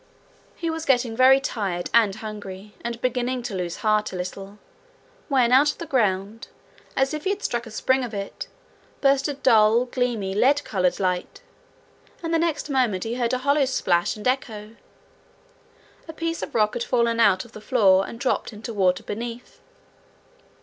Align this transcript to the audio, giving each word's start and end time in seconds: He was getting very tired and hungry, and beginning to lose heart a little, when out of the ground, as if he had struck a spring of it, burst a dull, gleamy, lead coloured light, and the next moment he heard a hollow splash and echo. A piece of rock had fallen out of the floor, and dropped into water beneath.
He 0.55 0.71
was 0.71 0.83
getting 0.83 1.15
very 1.15 1.39
tired 1.39 1.91
and 1.93 2.15
hungry, 2.15 2.73
and 2.83 2.99
beginning 3.01 3.43
to 3.43 3.53
lose 3.53 3.75
heart 3.85 4.11
a 4.11 4.15
little, 4.15 4.57
when 5.29 5.51
out 5.51 5.71
of 5.73 5.77
the 5.77 5.85
ground, 5.85 6.47
as 6.97 7.13
if 7.13 7.23
he 7.25 7.29
had 7.29 7.43
struck 7.43 7.67
a 7.67 7.69
spring 7.69 8.03
of 8.03 8.11
it, 8.11 8.47
burst 9.01 9.27
a 9.27 9.35
dull, 9.35 9.85
gleamy, 9.85 10.33
lead 10.33 10.63
coloured 10.63 10.99
light, 10.99 11.43
and 12.23 12.33
the 12.33 12.39
next 12.39 12.67
moment 12.67 13.03
he 13.03 13.13
heard 13.13 13.31
a 13.33 13.37
hollow 13.45 13.65
splash 13.65 14.17
and 14.17 14.27
echo. 14.27 14.75
A 16.07 16.13
piece 16.13 16.41
of 16.41 16.55
rock 16.55 16.73
had 16.73 16.81
fallen 16.83 17.19
out 17.19 17.45
of 17.45 17.51
the 17.51 17.61
floor, 17.61 18.03
and 18.07 18.19
dropped 18.19 18.51
into 18.51 18.73
water 18.73 19.03
beneath. 19.03 19.61